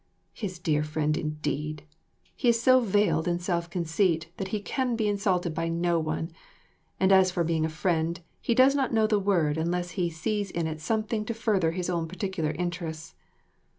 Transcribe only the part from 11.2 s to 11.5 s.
to